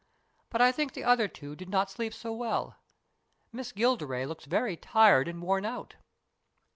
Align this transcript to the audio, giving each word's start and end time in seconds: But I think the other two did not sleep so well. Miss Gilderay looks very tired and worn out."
But 0.49 0.61
I 0.63 0.71
think 0.71 0.93
the 0.93 1.03
other 1.03 1.27
two 1.27 1.55
did 1.55 1.69
not 1.69 1.91
sleep 1.91 2.11
so 2.11 2.33
well. 2.33 2.75
Miss 3.51 3.71
Gilderay 3.71 4.27
looks 4.27 4.45
very 4.45 4.75
tired 4.75 5.27
and 5.27 5.43
worn 5.43 5.63
out." 5.63 5.93